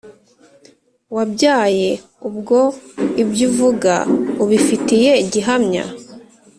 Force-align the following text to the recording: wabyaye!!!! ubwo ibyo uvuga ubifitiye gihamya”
wabyaye!!!! 1.15 1.89
ubwo 2.27 2.59
ibyo 3.21 3.43
uvuga 3.49 3.93
ubifitiye 4.43 5.11
gihamya” 5.31 5.85